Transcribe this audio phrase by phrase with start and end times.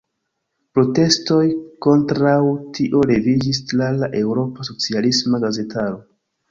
[0.77, 1.43] Protestoj
[1.87, 2.33] kontraŭ
[2.79, 6.07] tio leviĝis tra la eŭropa socialisma gazetaro.